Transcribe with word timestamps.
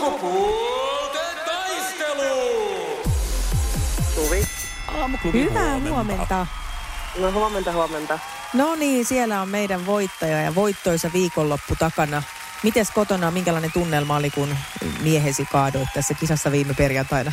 Sukupuolten 0.00 1.36
taistelu! 1.46 2.40
Suvi. 4.14 4.46
Aamuklubin 4.88 5.44
Hyvää 5.44 5.78
huomenta. 5.78 6.46
No 7.18 7.32
huomenta, 7.32 7.72
huomenta. 7.72 8.18
No 8.54 8.74
niin, 8.74 9.04
siellä 9.04 9.40
on 9.40 9.48
meidän 9.48 9.86
voittaja 9.86 10.42
ja 10.42 10.54
voittoisa 10.54 11.10
viikonloppu 11.12 11.76
takana. 11.78 12.22
Mites 12.62 12.90
kotona, 12.90 13.30
minkälainen 13.30 13.72
tunnelma 13.72 14.16
oli, 14.16 14.30
kun 14.30 14.56
miehesi 15.00 15.46
kaadoit 15.52 15.88
tässä 15.94 16.14
kisassa 16.14 16.52
viime 16.52 16.74
perjantaina? 16.74 17.32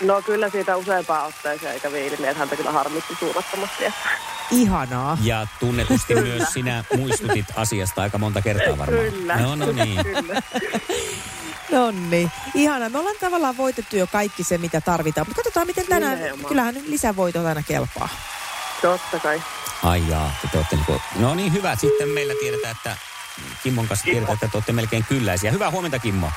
No 0.00 0.22
kyllä 0.22 0.50
siitä 0.50 0.76
useampaan 0.76 1.26
otteeseen 1.26 1.72
eikä 1.72 1.92
viilimi, 1.92 2.26
että 2.26 2.38
häntä 2.38 2.56
kyllä 2.56 2.72
harmitti 2.72 3.16
suunnattomasti. 3.18 3.84
Että. 3.84 4.08
Ihanaa. 4.50 5.18
Ja 5.22 5.46
tunnetusti 5.60 6.14
myös 6.14 6.42
sinä 6.52 6.84
muistutit 6.96 7.46
asiasta 7.56 8.02
aika 8.02 8.18
monta 8.18 8.42
kertaa 8.42 8.78
varmaan. 8.78 9.12
Kyllä. 9.12 9.36
No, 9.36 9.54
no 9.56 9.72
niin. 9.72 10.04
Kyllä. 10.04 10.42
Nonni, 11.72 12.30
ihana. 12.54 12.88
Me 12.88 12.98
ollaan 12.98 13.16
tavallaan 13.20 13.56
voitettu 13.56 13.96
jo 13.96 14.06
kaikki 14.06 14.44
se, 14.44 14.58
mitä 14.58 14.80
tarvitaan. 14.80 15.26
Mutta 15.26 15.42
katsotaan, 15.42 15.66
miten 15.66 15.86
tänään, 15.86 16.18
Nimenomaan. 16.18 16.48
kyllähän 16.48 16.74
nyt 16.74 16.86
lisävoitot 16.88 17.46
aina 17.46 17.62
kelpaa. 17.62 18.08
Totta 18.82 19.18
kai. 19.18 19.42
Ai 19.82 20.02
jaa, 20.08 20.30
te, 20.42 20.48
te 20.52 20.56
olette 20.58 20.76
niinku, 20.76 21.00
no 21.16 21.34
niin 21.34 21.52
hyvä. 21.52 21.76
Sitten 21.76 22.08
meillä 22.08 22.34
tiedetään, 22.40 22.76
että 22.76 22.96
Kimmon 23.62 23.88
kanssa 23.88 24.04
tiedetään, 24.04 24.34
että 24.34 24.48
te 24.48 24.56
olette 24.56 24.72
melkein 24.72 25.04
kylläisiä. 25.08 25.50
Hyvää 25.50 25.70
huomenta 25.70 25.98
Kimmo. 25.98 26.30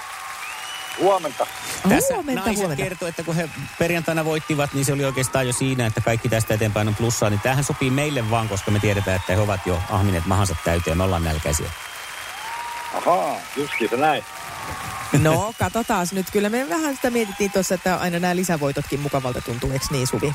Huomenta. 1.00 1.48
Tässä 1.90 2.14
huomenta, 2.14 2.42
naiset 2.42 2.58
huomenta. 2.58 2.84
kertoo, 2.84 3.08
että 3.08 3.24
kun 3.24 3.36
he 3.36 3.50
perjantaina 3.80 4.26
voittivat, 4.26 4.74
niin 4.74 4.86
se 4.86 4.94
oli 4.94 5.06
oikeastaan 5.06 5.48
jo 5.48 5.54
siinä, 5.54 5.86
että 5.86 6.02
kaikki 6.02 6.30
tästä 6.30 6.54
eteenpäin 6.54 6.88
on 6.88 6.96
plussaa. 6.96 7.30
Niin 7.30 7.40
tämähän 7.42 7.64
sopii 7.64 7.90
meille 7.90 8.30
vaan, 8.30 8.50
koska 8.50 8.72
me 8.72 8.80
tiedetään, 8.80 9.16
että 9.16 9.34
he 9.36 9.42
ovat 9.42 9.66
jo 9.66 9.80
ahmineet 9.90 10.26
mahansa 10.26 10.56
täyteen. 10.66 10.98
Me 10.98 11.04
ollaan 11.04 11.24
nälkäisiä. 11.24 11.70
Ahaa, 12.94 13.36
justkin 13.56 13.90
se 13.90 13.98
näin. 13.98 14.24
No, 15.22 15.54
katsotaan 15.60 16.08
nyt. 16.12 16.28
Kyllä 16.32 16.50
me 16.50 16.70
vähän 16.70 16.96
sitä 16.96 17.10
mietittiin 17.10 17.52
tuossa, 17.52 17.76
että 17.76 17.96
aina 17.96 18.20
nämä 18.20 18.36
lisävoitotkin 18.36 19.00
mukavalta 19.00 19.42
tuntuu, 19.42 19.72
eikö 19.72 19.86
niin 19.92 20.08
Suvi? 20.08 20.34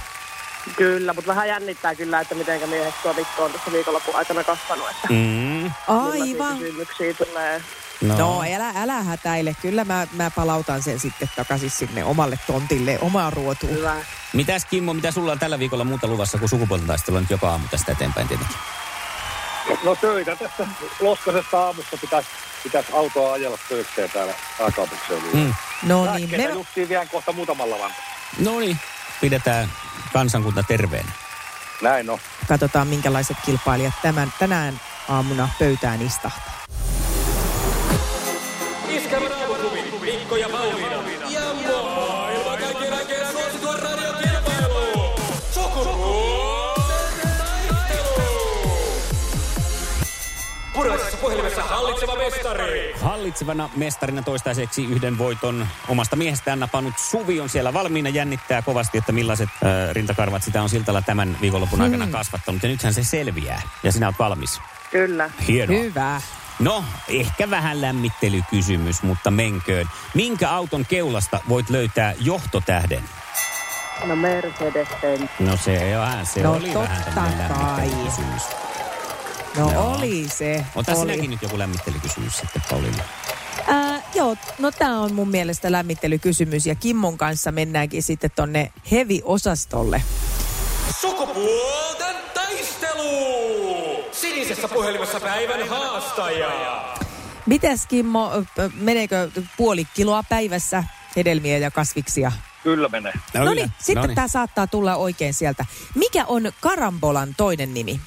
Kyllä, 0.77 1.13
mutta 1.15 1.29
vähän 1.31 1.49
jännittää 1.49 1.95
kyllä, 1.95 2.21
että 2.21 2.35
miten 2.35 2.69
miehet 2.69 2.95
tuo 3.03 3.13
Mikko 3.13 3.45
on 3.45 3.53
tässä 3.53 3.73
viikonlopun 3.73 4.17
aikana 4.17 4.45
kasvanut. 4.45 4.91
Että 4.91 5.09
Mm. 5.11 5.71
Aivan. 5.89 6.59
kysymyksiä 6.59 7.15
tulee. 7.15 7.63
No, 8.01 8.15
No 8.19 8.43
älä, 8.57 8.73
älä 8.83 9.03
hätäile. 9.03 9.57
Kyllä 9.63 9.85
mä, 9.85 10.07
mä 10.13 10.31
palautan 10.31 10.83
sen 10.83 11.01
sitten 11.01 11.31
takaisin 11.37 11.71
sinne 11.71 12.05
omalle 12.05 12.39
tontille, 12.47 12.99
omaan 13.01 13.33
ruotuun. 13.33 13.73
Hyvä. 13.77 13.97
Mitäs 14.33 14.65
Kimmo, 14.65 14.95
mitä 14.95 15.11
sulla 15.11 15.33
on 15.33 15.39
tällä 15.39 15.59
viikolla 15.59 15.85
muuta 15.85 16.07
luvassa 16.07 16.39
kuin 16.39 16.49
sukupuolten 16.49 16.87
taistelu 16.89 17.21
nyt 17.21 17.31
joka 17.31 17.51
aamu 17.51 17.69
tästä 17.71 17.93
eteenpäin 17.93 18.29
tietenkin? 18.29 18.57
No 19.85 19.97
töitä 19.97 20.37
tässä 20.37 20.67
loskasesta 21.01 21.65
aamusta 21.65 21.97
pitäisi 22.01 22.29
pitäisi 22.65 22.93
autoa 22.93 23.33
ajella 23.33 23.59
töikseen 23.69 24.11
täällä 24.11 24.35
pääkaupunkiseudulla. 24.59 25.35
Mm. 25.35 25.55
No 25.83 26.05
niin, 26.05 26.07
Lääkkeitä 26.07 26.49
me, 26.49 26.59
justiin 26.59 26.89
vien 26.89 27.09
kohta 27.09 27.33
muutamalla 27.33 27.79
vaan. 27.79 27.95
No 28.39 28.61
niin, 28.61 28.79
pidetään 29.21 29.73
kansankunta 30.13 30.63
terveenä. 30.63 31.13
Näin 31.83 32.11
on. 32.11 32.19
katsotaan 32.49 32.89
minkälaiset 32.89 33.37
kilpailijat 33.47 33.95
tämän, 34.03 34.33
tänään 34.39 34.81
aamuna 35.09 35.49
pöytään 35.59 36.03
istahtaa. 36.03 36.65
Iskävä 38.89 39.29
Mikko 40.01 40.37
ja 40.37 40.49
Pauliina. 40.49 40.94
Hallitseva 52.07 52.55
mestari. 52.55 52.95
Hallitsevana 53.01 53.71
mestarina 53.77 54.23
toistaiseksi 54.23 54.85
yhden 54.85 55.19
voiton 55.19 55.67
omasta 55.89 56.17
miehestään 56.17 56.61
napannut 56.61 56.95
Suvi 56.99 57.41
on 57.41 57.49
siellä 57.49 57.73
valmiina. 57.73 58.09
Jännittää 58.09 58.63
kovasti, 58.63 58.99
että 58.99 59.13
millaiset 59.13 59.49
äh, 59.49 59.91
rintakarvat 59.93 60.43
sitä 60.43 60.63
on 60.63 60.69
siltalla 60.69 61.03
tämän 61.03 61.37
viikonlopun 61.41 61.81
aikana 61.81 62.07
kasvattanut. 62.07 62.63
Ja 62.63 62.69
nythän 62.69 62.95
se 62.95 63.05
selviää. 63.05 63.63
Ja 63.83 63.93
sinä 63.93 64.07
olet 64.07 64.19
valmis. 64.19 64.61
Kyllä. 64.91 65.31
Hienoa. 65.49 65.79
Hyvä. 65.79 66.21
No, 66.59 66.85
ehkä 67.09 67.51
vähän 67.51 67.81
lämmittelykysymys, 67.81 69.03
mutta 69.03 69.31
menköön. 69.31 69.87
Minkä 70.15 70.51
auton 70.51 70.87
keulasta 70.87 71.41
voit 71.49 71.71
löytää 71.71 72.15
johtotähden? 72.21 73.05
No 74.05 74.15
Mercedes-Benz. 74.15 75.29
No 75.39 75.57
se, 75.57 75.95
vähän, 75.99 76.27
se 76.27 76.43
No 76.43 76.53
oli 76.53 76.75
vähän 76.75 77.05
kai. 77.49 77.91
No 79.57 79.73
Joo. 79.73 79.95
oli 79.95 80.27
se. 80.29 80.65
Ota 80.75 80.93
oli. 80.93 81.01
sinäkin 81.01 81.31
nyt 81.31 81.43
joku 81.43 81.59
lämmittelykysymys 81.59 82.37
sitten, 82.39 82.63
Pauliina. 82.71 83.03
Ää, 83.67 84.03
joo, 84.15 84.37
no 84.59 84.71
tämä 84.73 85.01
on 85.01 85.15
mun 85.15 85.29
mielestä 85.29 85.73
lämmittelykysymys 85.73 86.67
ja 86.67 86.75
Kimmon 86.75 87.19
kanssa 87.19 87.53
mennäänkin 87.53 88.03
sitten 88.03 88.31
tonne 88.37 88.73
heavy-osastolle. 88.91 90.03
Sukupuolten 91.01 92.17
taistelu! 92.35 94.05
Sinisessä 94.13 94.69
puhelimessa 94.69 95.21
päivän 95.21 95.69
haastaja. 95.69 96.51
Mites 97.47 97.87
Kimmo, 97.87 98.31
meneekö 98.75 99.31
puoli 99.57 99.87
kiloa 99.95 100.23
päivässä 100.29 100.85
hedelmiä 101.17 101.59
ja 101.59 101.71
kasviksia? 101.71 102.33
Kyllä 102.63 102.89
menee. 102.89 103.13
No 103.35 103.55
niin, 103.55 103.73
sitten 103.79 103.97
Noniin. 103.97 104.15
tämä 104.15 104.29
saattaa 104.29 104.67
tulla 104.67 104.97
oikein 104.97 105.35
sieltä. 105.35 105.65
Mikä 105.95 106.25
on 106.25 106.53
karambolan 106.61 107.35
toinen 107.37 107.75
nimi? 107.75 108.01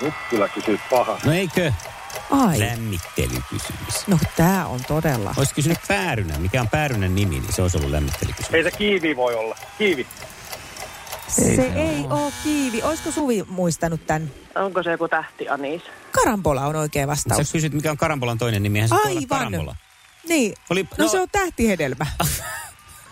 Nyt 0.00 0.14
kyllä 0.30 0.48
kysyt 0.48 0.80
paha. 0.90 1.18
No 1.24 1.32
eikö? 1.32 1.72
Ai, 2.30 2.58
Lämmittelykysymys. 2.58 4.06
no 4.06 4.18
tää 4.36 4.66
on 4.66 4.80
todella. 4.88 5.34
Olisi 5.36 5.54
kysynyt 5.54 5.78
päärynä. 5.88 6.38
Mikä 6.38 6.60
on 6.60 6.68
päärynän 6.68 7.14
nimi, 7.14 7.40
niin 7.40 7.52
se 7.52 7.62
olisi 7.62 7.76
ollut 7.78 7.90
lämmittelykysymys. 7.90 8.54
Ei 8.54 8.62
se 8.62 8.70
kiivi 8.70 9.16
voi 9.16 9.34
olla. 9.34 9.56
Kiivi. 9.78 10.06
Se 11.28 11.52
ei 11.74 12.04
oo 12.10 12.32
kiivi. 12.42 12.82
Olisiko 12.82 13.10
Suvi 13.10 13.42
muistanut 13.48 14.06
tämän? 14.06 14.30
Onko 14.54 14.82
se 14.82 14.90
joku 14.90 15.08
tähti 15.08 15.48
Anis? 15.48 15.82
Karambola 16.12 16.66
on 16.66 16.76
oikea 16.76 17.02
Sä 17.02 17.06
vastaus. 17.06 17.52
kysyt, 17.52 17.72
mikä 17.74 17.90
on 17.90 17.96
karambolan 17.96 18.38
toinen 18.38 18.62
nimi, 18.62 18.88
se 18.88 18.94
Aivan. 19.04 19.26
karambola. 19.26 19.76
Niin, 20.28 20.54
Oli- 20.70 20.82
no, 20.98 21.04
no- 21.04 21.08
se 21.10 21.20
on 21.20 21.28
tähtihedelmä. 21.32 22.06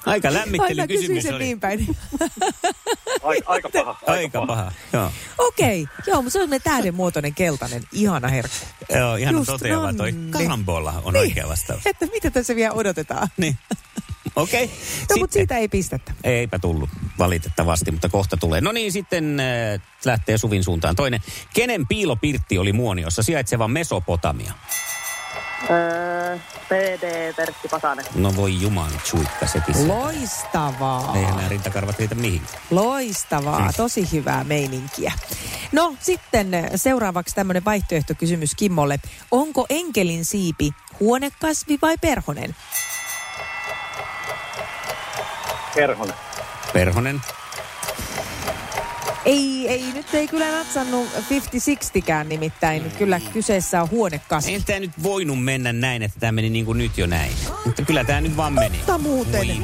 Aika 0.07 0.29
Aina 0.29 0.41
lämmittelykysymys 0.41 1.01
kysyin 1.07 1.23
sen 1.23 1.35
oli. 1.35 1.45
niin 1.45 1.61
päin. 1.61 1.87
Aika, 3.27 3.53
aika 3.53 3.69
paha. 3.73 3.99
Aika 4.07 4.47
paha. 4.47 4.73
Joo, 4.93 5.13
Okei, 5.39 5.83
okay. 5.83 5.95
joo, 6.07 6.23
mutta 6.23 6.33
se 6.33 6.39
on 6.39 6.43
semmoinen 6.43 6.63
tähdenmuotoinen 6.65 7.35
keltainen, 7.35 7.83
ihana 7.93 8.29
herkku. 8.29 8.67
Joo 8.95 9.17
ihan 9.17 9.35
Just 9.35 9.47
toteava. 9.47 9.93
Toi 9.93 10.13
nonni. 10.13 10.31
karambola 10.33 10.95
on 11.05 11.13
Niin. 11.15 11.21
oikea 11.21 11.49
vastaus. 11.49 11.87
Että 11.87 12.07
mitä 12.07 12.31
tässä 12.31 12.57
vielä 12.57 12.75
odotetaan? 12.75 13.29
Niin. 13.37 13.59
Okei. 14.37 14.71
No, 15.11 15.17
mutta 15.19 15.35
siitä 15.35 15.57
ei 15.59 15.69
pistettä. 15.69 16.13
Eipä 16.25 16.59
tullut 16.59 16.91
valitettavasti, 17.19 17.91
mutta 17.91 18.09
kohta 18.09 18.37
tulee. 18.37 18.61
No 18.61 18.73
niin, 18.73 18.93
sitten 18.93 19.41
äh, 19.41 19.81
lähtee 20.05 20.39
Suvin 20.39 20.65
suuntaan. 20.65 20.97
Toinen. 20.97 21.21
Kenen 21.55 21.87
piilopirtti 21.87 22.59
oli 22.59 22.73
Muoniossa 22.73 23.23
sijaitseva 23.23 23.69
Mesopotamia? 23.69 24.53
Öö, 25.71 26.39
PD 26.69 27.35
Pertti 27.37 27.69
Pasanen. 27.69 28.05
No 28.15 28.37
voi 28.37 28.61
juman 28.61 28.91
chuikka 29.05 29.47
sekin. 29.47 29.89
Loistavaa. 29.89 31.13
Eihän 31.17 31.37
nämä 31.37 31.49
rintakarvat 31.49 31.99
riitä 31.99 32.15
mihinkään. 32.15 32.63
Loistavaa, 32.71 33.71
tosi 33.77 34.13
hyvää 34.13 34.45
meininkiä. 34.45 35.13
No 35.73 35.95
sitten 36.01 36.49
seuraavaksi 36.75 37.35
tämmöinen 37.35 37.65
vaihtoehtokysymys 37.65 38.55
Kimmolle. 38.55 38.99
Onko 39.31 39.67
enkelin 39.69 40.25
siipi 40.25 40.71
huonekasvi 41.01 41.79
vai 41.83 41.95
perhonen? 42.01 42.57
Perhonen. 45.75 46.15
Perhonen. 46.73 47.21
Ei, 49.27 49.69
ei, 49.69 49.85
nyt 49.95 50.15
ei 50.15 50.29
kyllä 50.29 50.51
natsannut 50.59 51.09
50-60kään 51.17 52.29
nimittäin. 52.29 52.93
Kyllä 52.99 53.21
kyseessä 53.33 53.83
on 53.83 53.91
huonekasvi. 53.91 54.53
Ei 54.53 54.61
tämä 54.67 54.81
nyt 54.81 54.91
voinut 55.03 55.45
mennä 55.45 55.73
näin, 55.73 56.03
että 56.03 56.21
tämä 56.21 56.33
meni 56.33 56.51
niin 56.51 56.65
kuin 56.65 56.79
nyt 56.79 56.99
jo 56.99 57.07
näin. 57.07 57.33
Mutta 57.65 57.83
kyllä 57.83 58.05
tämä 58.05 58.21
nyt 58.21 58.37
vaan 58.37 58.53
meni. 58.53 58.77
Totta 58.79 58.99
muuten. 58.99 59.47
Voi. 59.47 59.57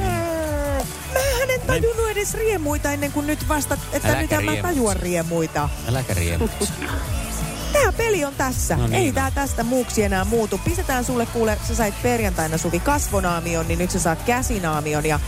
Mä 1.47 1.53
en 1.53 1.61
tajunnut 1.67 2.09
edes 2.09 2.33
riemuita 2.33 2.91
ennen 2.91 3.11
kuin 3.11 3.27
nyt 3.27 3.47
vasta, 3.47 3.77
että 3.93 4.07
Äläkä 4.07 4.21
nyt 4.21 4.29
mä 4.31 4.37
riemuitse. 4.39 4.61
tajuan 4.61 4.95
riemuita. 4.95 5.69
Äläkä 5.87 6.13
riemuitse. 6.13 6.67
Tää 7.73 7.91
peli 7.91 8.25
on 8.25 8.33
tässä. 8.37 8.75
No 8.75 8.87
niin 8.87 8.95
Ei 9.01 9.07
on. 9.07 9.13
tää 9.13 9.31
tästä 9.31 9.63
muuksi 9.63 10.03
enää 10.03 10.25
muutu. 10.25 10.57
Pistetään 10.65 11.05
sulle 11.05 11.25
kuule, 11.25 11.57
sä 11.67 11.75
sait 11.75 12.01
perjantaina 12.03 12.57
Suvi 12.57 12.79
kasvonaamion, 12.79 13.67
niin 13.67 13.79
nyt 13.79 13.91
sä 13.91 13.99
saat 13.99 14.21
käsinaamion. 14.21 15.05
Ja 15.05 15.19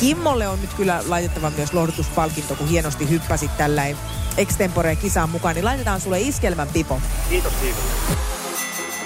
Kimmolle 0.00 0.48
on 0.48 0.60
nyt 0.60 0.74
kyllä 0.74 1.02
laitettava 1.06 1.50
myös 1.50 1.72
lohdutuspalkinto, 1.72 2.54
kun 2.54 2.68
hienosti 2.68 3.10
hyppäsit 3.10 3.56
tällä 3.56 3.82
extempore-kisaan 4.36 5.30
mukaan, 5.30 5.54
niin 5.54 5.64
laitetaan 5.64 6.00
sulle 6.00 6.20
iskelmän 6.20 6.68
pipo. 6.68 7.00
Kiitos, 7.28 7.52
kiitos. 7.52 7.82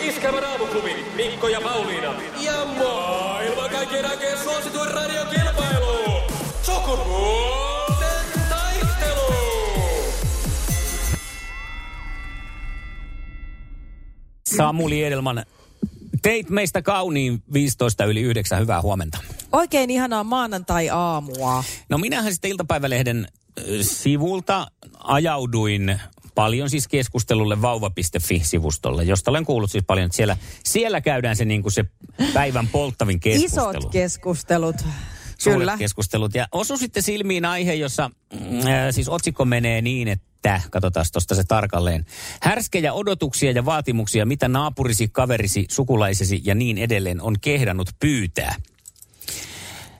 Iskävä 0.00 0.40
raamuklubi, 0.40 0.96
Mikko 1.16 1.48
ja 1.48 1.60
Pauliina. 1.60 2.14
Ja 2.40 2.64
maailman 2.78 3.70
kaikkien 3.70 4.10
aikeen 4.10 4.38
suosituen 4.38 4.90
radiokilpailu. 4.90 6.22
Sukupuolten 6.62 8.24
taistelu! 8.48 9.34
Samuli 14.56 15.04
Edelman 15.04 15.44
Teit 16.22 16.50
meistä 16.50 16.82
kauniin 16.82 17.42
15 17.52 18.04
yli 18.04 18.20
9. 18.22 18.60
Hyvää 18.60 18.82
huomenta. 18.82 19.18
Oikein 19.52 19.90
ihanaa 19.90 20.24
maanantai-aamua. 20.24 21.64
No 21.88 21.98
minähän 21.98 22.32
sitten 22.32 22.50
iltapäivälehden 22.50 23.28
sivulta 23.80 24.66
ajauduin 24.98 26.00
paljon 26.34 26.70
siis 26.70 26.88
keskustelulle 26.88 27.62
vauva.fi-sivustolle, 27.62 29.04
josta 29.04 29.30
olen 29.30 29.44
kuullut 29.44 29.70
siis 29.70 29.84
paljon, 29.86 30.06
että 30.06 30.16
siellä, 30.16 30.36
siellä 30.64 31.00
käydään 31.00 31.36
se, 31.36 31.44
niin 31.44 31.62
kuin 31.62 31.72
se 31.72 31.84
päivän 32.34 32.68
polttavin 32.68 33.20
keskustelu. 33.20 33.70
Isot 33.70 33.92
keskustelut. 33.92 34.76
Suuret 35.38 35.58
Kyllä. 35.58 35.76
keskustelut. 35.78 36.34
Ja 36.34 36.48
osu 36.52 36.76
sitten 36.76 37.02
silmiin 37.02 37.44
aihe, 37.44 37.74
jossa 37.74 38.10
äh, 38.34 38.70
siis 38.90 39.08
otsikko 39.08 39.44
menee 39.44 39.82
niin, 39.82 40.08
että 40.08 40.60
katsotaan 40.70 41.06
tuosta 41.12 41.34
se 41.34 41.44
tarkalleen. 41.44 42.06
Härskejä 42.42 42.92
odotuksia 42.92 43.50
ja 43.50 43.64
vaatimuksia, 43.64 44.26
mitä 44.26 44.48
naapurisi, 44.48 45.08
kaverisi, 45.08 45.66
sukulaisesi 45.70 46.40
ja 46.44 46.54
niin 46.54 46.78
edelleen 46.78 47.22
on 47.22 47.40
kehdannut 47.40 47.88
pyytää. 48.00 48.54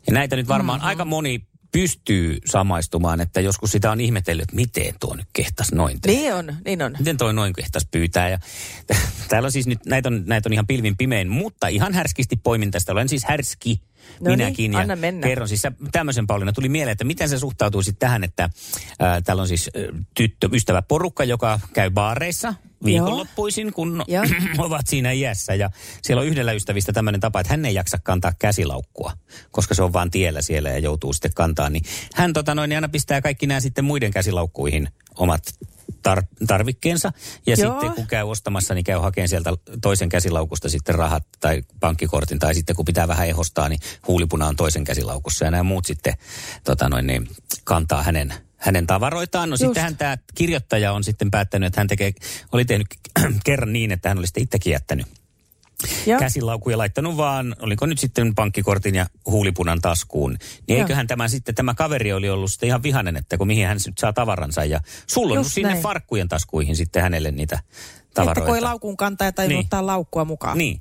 Ja 0.09 0.15
näitä 0.15 0.37
nyt 0.37 0.49
varmaan 0.49 0.79
mm-hmm. 0.79 0.89
aika 0.89 1.05
moni 1.05 1.41
pystyy 1.73 2.39
samaistumaan, 2.45 3.21
että 3.21 3.41
joskus 3.41 3.73
sitä 3.73 3.91
on 3.91 4.01
ihmetellyt, 4.01 4.43
että 4.43 4.57
miten 4.57 4.95
tuo 5.01 5.17
nyt 5.17 5.29
kehtas 5.33 5.73
noin 5.73 6.01
tehdä. 6.01 6.21
Niin 6.21 6.35
on, 6.35 6.55
niin 6.65 6.83
on. 6.83 6.97
Miten 6.99 7.17
toi 7.17 7.35
noin 7.35 7.53
kehtas 7.53 7.87
pyytää? 7.91 8.29
Ja, 8.29 8.39
täällä 9.29 9.47
on 9.47 9.53
siis 9.53 9.67
nyt, 9.67 9.87
näitä 9.87 10.09
on, 10.09 10.23
näitä 10.27 10.49
on 10.49 10.53
ihan 10.53 10.67
pilvin 10.67 10.97
pimein, 10.97 11.29
mutta 11.29 11.69
ihan 11.69 11.95
härskisti 11.95 12.37
poimin 12.37 12.71
tästä. 12.71 12.93
Olen 12.93 13.09
siis 13.09 13.25
härski 13.25 13.81
No 14.21 14.29
niin, 14.29 14.39
minäkin. 14.39 14.73
ja 14.73 14.79
anna 14.79 14.97
mennä. 14.97 15.27
kerron 15.27 15.49
siis 15.49 15.63
tämmöisen 15.93 16.27
Pauliina. 16.27 16.53
Tuli 16.53 16.69
mieleen, 16.69 16.93
että 16.93 17.05
miten 17.05 17.29
se 17.29 17.39
suhtautuu 17.39 17.83
sitten 17.83 18.09
tähän, 18.09 18.25
että 18.25 18.51
ää, 18.99 19.21
täällä 19.21 19.41
on 19.41 19.49
siis 19.49 19.71
ä, 19.77 20.03
tyttö, 20.15 20.49
ystävä 20.53 20.83
porukka, 20.83 21.25
joka 21.25 21.61
käy 21.73 21.91
baareissa 21.91 22.55
viikonloppuisin, 22.85 23.73
kun 23.73 24.05
Joo. 24.09 24.25
ovat 24.67 24.87
siinä 24.87 25.13
iässä. 25.13 25.55
Ja 25.55 25.71
siellä 26.03 26.21
on 26.21 26.27
yhdellä 26.27 26.53
ystävistä 26.53 26.93
tämmöinen 26.93 27.21
tapa, 27.21 27.41
että 27.41 27.53
hän 27.53 27.65
ei 27.65 27.75
jaksa 27.75 27.99
kantaa 28.03 28.33
käsilaukkua, 28.39 29.13
koska 29.51 29.75
se 29.75 29.83
on 29.83 29.93
vaan 29.93 30.11
tiellä 30.11 30.43
siellä 30.43 30.69
ja 30.69 30.79
joutuu 30.79 31.13
sitten 31.13 31.35
kantaa. 31.35 31.71
Niin 31.71 31.85
hän 32.15 32.33
tota 32.33 32.55
noin, 32.55 32.69
niin 32.69 32.77
aina 32.77 32.89
pistää 32.89 33.21
kaikki 33.21 33.47
nämä 33.47 33.61
sitten 33.61 33.85
muiden 33.85 34.11
käsilaukkuihin 34.11 34.89
omat 35.17 35.43
tar- 36.09 36.47
tarvikkeensa. 36.47 37.13
Ja 37.47 37.57
Joo. 37.59 37.73
sitten 37.73 37.93
kun 37.93 38.07
käy 38.07 38.25
ostamassa, 38.25 38.75
niin 38.75 38.85
käy 38.85 38.99
hakemaan 38.99 39.29
sieltä 39.29 39.53
toisen 39.83 40.09
käsilaukusta 40.09 40.69
sitten 40.69 40.95
rahat 40.95 41.27
tai 41.41 41.63
pankkikortin. 41.81 42.39
Tai 42.39 42.55
sitten 42.55 42.77
kun 42.77 42.85
pitää 42.85 43.09
vähän 43.09 43.29
ehostaa, 43.29 43.69
niin 43.69 43.81
huulipuna 44.09 44.47
on 44.47 44.57
toisen 44.57 44.85
käsilaukussa. 44.85 45.45
Ja 45.45 45.51
nämä 45.51 45.63
muut 45.63 45.87
sitten 45.87 46.15
tota 46.65 46.89
noin, 46.89 47.07
niin, 47.07 47.29
kantaa 47.65 48.03
hänen, 48.03 48.35
hänen 48.59 48.87
tavaroitaan. 48.87 49.51
No 49.51 49.55
Just. 49.55 49.61
sittenhän 49.61 49.97
tämä 49.97 50.19
kirjoittaja 50.35 50.93
on 50.93 51.05
sitten 51.05 51.31
päättänyt, 51.31 51.67
että 51.67 51.81
hän 51.81 51.89
tekee, 51.89 52.13
oli 52.53 52.65
tehnyt 52.65 52.87
kerran 53.45 53.73
niin, 53.73 53.93
että 53.93 54.09
hän 54.09 54.19
oli 54.19 54.27
sitten 54.27 54.43
itsekin 54.43 54.71
jättänyt 54.71 55.07
Joo. 56.07 56.19
käsilaukuja 56.19 56.79
laittanut 56.79 57.17
vaan, 57.17 57.57
oliko 57.63 57.87
nyt 57.87 57.99
sitten 57.99 58.35
pankkikortin 58.35 58.95
ja 58.95 59.07
huulipunan 59.27 59.81
taskuun. 59.81 60.31
Niin 60.31 60.79
Joo. 60.79 60.79
eiköhän 60.79 61.07
tämä 61.07 61.29
sitten, 61.29 61.55
tämä 61.55 61.75
kaveri 61.75 62.13
oli 62.13 62.29
ollut 62.31 62.51
sitten 62.53 62.67
ihan 62.67 62.83
vihanen, 62.83 63.17
että 63.17 63.39
kun 63.39 63.47
mihin 63.47 63.67
hän 63.67 63.79
nyt 63.87 63.99
saa 63.99 64.13
tavaransa. 64.13 64.65
Ja 64.65 64.81
sullonnut 65.07 65.47
Just 65.47 65.55
sinne 65.55 65.69
näin. 65.71 65.83
farkkujen 65.83 66.29
taskuihin 66.29 66.77
sitten 66.77 67.03
hänelle 67.03 67.31
niitä 67.31 67.59
tavaroita. 68.15 68.47
kun 68.47 68.57
ei 68.57 68.63
laukun 68.63 68.97
kantaa 68.97 69.33
tai 69.33 69.49
Niin. 69.49 69.61
ottaa 69.61 69.87
laukkua 69.87 70.25
mukaan. 70.25 70.59
Niin. 70.59 70.81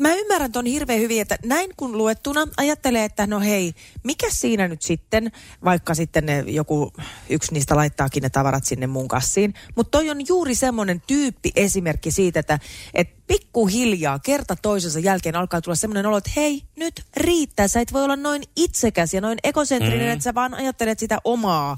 Mä 0.00 0.14
ymmärrän 0.14 0.52
ton 0.52 0.66
hirveän 0.66 1.00
hyvin, 1.00 1.20
että 1.20 1.38
näin 1.44 1.70
kun 1.76 1.98
luettuna 1.98 2.46
ajattelee, 2.56 3.04
että 3.04 3.26
no 3.26 3.40
hei, 3.40 3.74
mikä 4.04 4.26
siinä 4.30 4.68
nyt 4.68 4.82
sitten, 4.82 5.32
vaikka 5.64 5.94
sitten 5.94 6.26
ne, 6.26 6.44
joku 6.46 6.92
yksi 7.28 7.52
niistä 7.52 7.76
laittaakin 7.76 8.22
ne 8.22 8.30
tavarat 8.30 8.64
sinne 8.64 8.86
mun 8.86 9.08
kassiin. 9.08 9.54
Mutta 9.76 9.98
toi 9.98 10.10
on 10.10 10.26
juuri 10.28 10.54
semmoinen 10.54 11.02
tyyppi 11.06 11.52
esimerkki 11.56 12.10
siitä, 12.10 12.40
että 12.40 12.58
et 12.94 13.08
pikkuhiljaa 13.26 14.18
kerta 14.18 14.56
toisensa 14.56 14.98
jälkeen 14.98 15.36
alkaa 15.36 15.60
tulla 15.60 15.76
semmoinen 15.76 16.06
olo, 16.06 16.16
että 16.16 16.30
hei, 16.36 16.62
nyt 16.76 17.02
riittää. 17.16 17.68
Sä 17.68 17.80
et 17.80 17.92
voi 17.92 18.04
olla 18.04 18.16
noin 18.16 18.42
itsekäs 18.56 19.14
ja 19.14 19.20
noin 19.20 19.38
ekosentrinen, 19.44 20.06
mm. 20.06 20.12
että 20.12 20.22
sä 20.22 20.34
vaan 20.34 20.54
ajattelet 20.54 20.98
sitä 20.98 21.18
omaa 21.24 21.76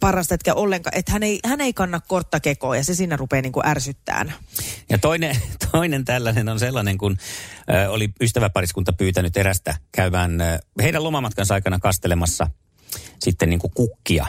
parasta, 0.00 0.34
etkä 0.34 0.54
ollenkaan, 0.54 0.98
että 0.98 1.12
hän 1.12 1.22
ei, 1.22 1.40
hän 1.44 1.60
ei 1.60 1.72
kanna 1.72 2.00
korttakekoa 2.08 2.76
ja 2.76 2.84
se 2.84 2.94
siinä 2.94 3.16
rupeaa 3.16 3.42
niin 3.42 3.52
kuin 3.52 3.66
ärsyttään. 3.66 4.34
Ja 4.90 4.98
toinen, 4.98 5.36
toinen 5.72 6.04
tällainen 6.04 6.48
on 6.48 6.58
sellainen, 6.58 6.98
kun 6.98 7.16
ö, 7.70 7.90
oli 7.90 8.08
ystäväpariskunta 8.20 8.92
pyytänyt 8.92 9.36
erästä 9.36 9.74
käymään 9.92 10.40
ö, 10.40 10.58
heidän 10.82 11.04
lomamatkansa 11.04 11.54
aikana 11.54 11.78
kastelemassa 11.78 12.50
sitten 13.18 13.50
niin 13.50 13.60
kuin 13.60 13.72
kukkia. 13.74 14.26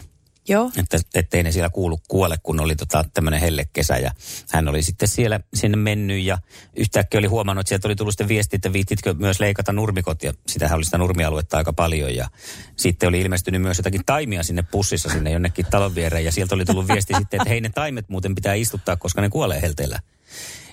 Joo. 0.49 0.71
Että 0.77 0.97
ettei 1.15 1.43
ne 1.43 1.51
siellä 1.51 1.69
kuulu 1.69 1.99
kuole, 2.07 2.37
kun 2.43 2.59
oli 2.59 2.75
tota 2.75 3.05
tämmöinen 3.13 3.41
hellekesä. 3.41 3.97
Ja 3.97 4.11
hän 4.51 4.67
oli 4.67 4.83
sitten 4.83 5.07
siellä 5.07 5.39
sinne 5.53 5.77
mennyt 5.77 6.23
ja 6.23 6.37
yhtäkkiä 6.75 7.19
oli 7.19 7.27
huomannut, 7.27 7.61
että 7.61 7.69
sieltä 7.69 7.87
oli 7.87 7.95
tullut 7.95 8.13
sitten 8.13 8.27
viesti, 8.27 8.55
että 8.55 8.73
viittitkö 8.73 9.13
myös 9.13 9.39
leikata 9.39 9.73
nurmikot. 9.73 10.23
Ja 10.23 10.33
sitähän 10.47 10.77
oli 10.77 10.85
sitä 10.85 10.97
nurmialuetta 10.97 11.57
aika 11.57 11.73
paljon. 11.73 12.15
Ja 12.15 12.29
sitten 12.75 13.09
oli 13.09 13.21
ilmestynyt 13.21 13.61
myös 13.61 13.77
jotakin 13.77 14.05
taimia 14.05 14.43
sinne 14.43 14.63
pussissa 14.71 15.09
sinne 15.09 15.31
jonnekin 15.31 15.65
talon 15.65 15.95
viereen. 15.95 16.25
Ja 16.25 16.31
sieltä 16.31 16.55
oli 16.55 16.65
tullut 16.65 16.87
viesti 16.87 17.13
sitten, 17.17 17.41
että 17.41 17.49
hei 17.49 17.61
ne 17.61 17.69
taimet 17.69 18.09
muuten 18.09 18.35
pitää 18.35 18.53
istuttaa, 18.53 18.97
koska 18.97 19.21
ne 19.21 19.29
kuolee 19.29 19.61
helteellä. 19.61 19.99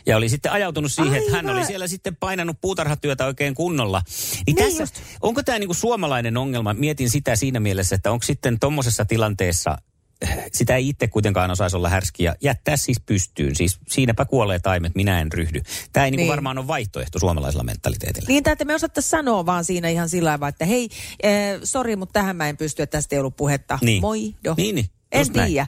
Ja 0.07 0.17
oli 0.17 0.29
sitten 0.29 0.53
ajautunut 0.53 0.93
siihen, 0.93 1.15
että 1.15 1.31
hän 1.33 1.47
Aivan. 1.47 1.57
oli 1.59 1.67
siellä 1.67 1.89
sitten 1.89 2.17
painanut 2.17 2.57
puutarhatyötä 2.61 3.27
oikein 3.27 3.55
kunnolla. 3.55 4.03
Niin, 4.07 4.43
Niin 4.47 4.57
tässä, 4.57 4.83
just. 4.83 4.95
onko 5.23 5.43
tämä 5.43 5.59
niinku 5.59 5.75
suomalainen 5.75 6.37
ongelma? 6.37 6.75
Mietin 6.75 7.11
sitä 7.11 7.37
siinä 7.37 7.61
mielessä, 7.61 7.95
että 7.97 8.11
onko 8.13 8.23
sitten 8.23 8.61
tuommoisessa 8.61 9.05
tilanteessa, 9.05 9.79
eh, 10.23 10.45
sitä 10.53 10.77
ei 10.77 10.89
itse 10.89 11.07
kuitenkaan 11.09 11.51
osaisi 11.51 11.77
olla 11.77 11.89
härski 11.89 12.25
ja 12.25 12.35
jättää 12.43 12.77
siis 12.77 13.01
pystyyn. 13.07 13.57
Siis 13.57 13.79
siinäpä 13.89 14.25
kuolee 14.25 14.59
taimet, 14.59 14.95
minä 14.95 15.21
en 15.21 15.33
ryhdy. 15.33 15.61
Tämä 15.93 16.05
ei 16.05 16.11
niinku 16.11 16.23
Niin. 16.23 16.31
varmaan 16.31 16.59
ole 16.59 16.67
vaihtoehto 16.67 17.19
suomalaisella 17.19 17.65
mentaliteetillä. 17.65 18.29
Niin, 18.29 18.49
että 18.49 18.65
me 18.65 18.75
osattaisiin 18.75 19.11
sanoa 19.11 19.47
vaan 19.47 19.65
siinä 19.65 19.89
ihan 19.89 20.09
sillä 20.09 20.29
lailla, 20.31 20.49
että 20.49 20.65
hei, 20.67 20.89
äh, 21.25 21.31
sori, 21.65 21.97
mutta 21.97 22.13
tähän 22.13 22.37
mä 22.37 22.49
en 22.49 22.57
pysty, 22.57 22.83
että 22.83 22.99
tästä 22.99 23.17
ei 23.17 23.21
ollut 23.21 23.37
puhetta. 23.37 23.79
Niin. 23.83 24.01
Moi, 24.01 24.35
do. 24.45 24.55
Niin, 24.57 24.75
niin. 24.75 24.87
En 25.13 25.33
tiedä. 25.33 25.67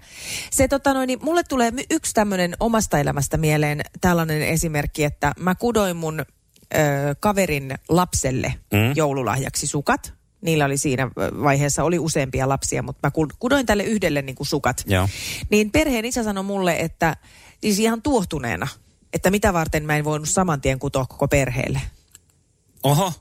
Se 0.50 0.68
tota 0.68 0.94
noin, 0.94 1.06
niin 1.06 1.18
mulle 1.22 1.42
tulee 1.44 1.72
yksi 1.90 2.14
tämmöinen 2.14 2.56
omasta 2.60 2.98
elämästä 2.98 3.36
mieleen 3.36 3.80
tällainen 4.00 4.42
esimerkki, 4.42 5.04
että 5.04 5.32
mä 5.38 5.54
kudoin 5.54 5.96
mun 5.96 6.20
ö, 6.20 6.24
kaverin 7.20 7.74
lapselle 7.88 8.54
Mm. 8.72 8.92
joululahjaksi 8.96 9.66
sukat. 9.66 10.12
Niillä 10.40 10.64
oli 10.64 10.76
siinä 10.78 11.10
vaiheessa, 11.42 11.84
oli 11.84 11.98
useampia 11.98 12.48
lapsia, 12.48 12.82
mutta 12.82 13.06
mä 13.06 13.10
ku- 13.10 13.28
kudoin 13.38 13.66
tälle 13.66 13.82
yhdelle 13.84 14.22
niin 14.22 14.36
kuin 14.36 14.46
sukat. 14.46 14.84
Joo. 14.86 15.08
Niin 15.50 15.70
perheen 15.70 16.04
isä 16.04 16.22
sanoi 16.24 16.44
mulle, 16.44 16.76
että 16.78 17.16
siis 17.60 17.78
ihan 17.78 18.02
tuohtuneena, 18.02 18.68
että 19.12 19.30
mitä 19.30 19.52
varten 19.52 19.84
mä 19.84 19.96
en 19.96 20.04
voinut 20.04 20.28
saman 20.28 20.60
tien 20.60 20.78
kutoa 20.78 21.06
koko 21.06 21.28
perheelle. 21.28 21.80
Oho, 22.82 23.12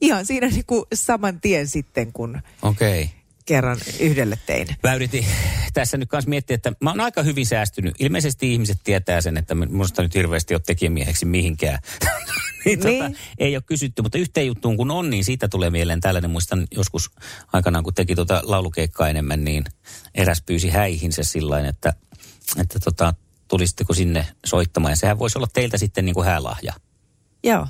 Ihan 0.00 0.26
siinä 0.26 0.46
niin 0.48 0.64
kuin 0.66 0.84
saman 0.94 1.40
tien 1.40 1.68
sitten, 1.68 2.12
kun 2.12 2.42
okei. 2.62 3.02
Okay. 3.02 3.14
Kerran 3.46 3.78
yhdelle 4.00 4.38
tein. 4.46 4.68
Mä 4.82 4.94
yritin 4.94 5.26
tässä 5.74 5.96
nyt 5.96 6.08
kanssa 6.08 6.28
miettiä, 6.28 6.54
että 6.54 6.72
mä 6.80 6.90
oon 6.90 7.00
aika 7.00 7.22
hyvin 7.22 7.46
säästynyt. 7.46 7.94
Ilmeisesti 7.98 8.52
ihmiset 8.52 8.78
tietää 8.84 9.20
sen, 9.20 9.36
että 9.36 9.54
minusta 9.54 10.02
nyt 10.02 10.14
hirveästi 10.14 10.54
ole 10.54 10.62
tekijämieheksi 10.66 11.24
mihinkään. 11.26 11.78
niin, 12.64 12.78
tota, 12.78 13.08
Niin. 13.08 13.16
ei 13.38 13.56
ole 13.56 13.62
kysytty, 13.66 14.02
mutta 14.02 14.18
yhteen 14.18 14.46
juttuun 14.46 14.76
kun 14.76 14.90
on, 14.90 15.10
niin 15.10 15.24
siitä 15.24 15.48
tulee 15.48 15.70
mieleen 15.70 16.00
tällainen. 16.00 16.30
Muistan 16.30 16.66
joskus 16.70 17.10
aikanaan, 17.52 17.84
kun 17.84 17.94
teki 17.94 18.14
tuota 18.14 18.40
laulukeikkaa 18.44 19.08
enemmän, 19.08 19.44
niin 19.44 19.64
eräs 20.14 20.42
pyysi 20.46 20.68
häihinsä 20.68 21.22
sillä 21.22 21.68
että, 21.68 21.92
että 22.60 22.78
tota, 22.84 23.14
tulisitteko 23.48 23.94
sinne 23.94 24.26
soittamaan. 24.46 24.92
Ja 24.92 24.96
sehän 24.96 25.18
voisi 25.18 25.38
olla 25.38 25.48
teiltä 25.52 25.78
sitten 25.78 26.04
niin 26.04 26.14
kuin 26.14 26.26
häälahja. 26.26 26.72
Joo. 27.44 27.66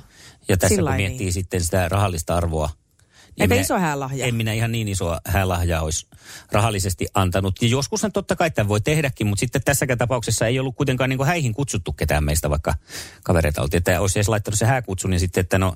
Ja 0.47 0.57
tässä 0.57 0.75
Sillain 0.75 0.95
kun 0.95 1.01
miettii 1.01 1.25
niin. 1.25 1.33
sitten 1.33 1.63
sitä 1.63 1.89
rahallista 1.89 2.35
arvoa. 2.35 2.69
Entä 3.37 3.55
minä- 3.55 3.61
iso 3.61 3.79
häälahja? 3.79 4.25
En 4.25 4.35
minä 4.35 4.53
ihan 4.53 4.71
niin 4.71 4.87
isoa 4.87 5.21
häälahjaa 5.25 5.81
olisi 5.81 6.07
rahallisesti 6.51 7.07
antanut. 7.13 7.61
Ja 7.61 7.67
joskushan 7.67 8.11
totta 8.11 8.35
kai 8.35 8.51
tämän 8.51 8.67
voi 8.67 8.81
tehdäkin, 8.81 9.27
mutta 9.27 9.39
sitten 9.39 9.61
tässäkään 9.65 9.97
tapauksessa 9.97 10.47
ei 10.47 10.59
ollut 10.59 10.75
kuitenkaan 10.75 11.09
niin 11.09 11.25
häihin 11.25 11.53
kutsuttu 11.53 11.93
ketään 11.93 12.23
meistä, 12.23 12.49
vaikka 12.49 12.73
kavereita 13.23 13.61
oltiin. 13.61 13.77
Että 13.77 14.01
olisi 14.01 14.19
edes 14.19 14.29
laittanut 14.29 14.59
se 14.59 14.65
hääkutsu, 14.65 15.07
niin 15.07 15.19
sitten, 15.19 15.41
että 15.41 15.59
no 15.59 15.75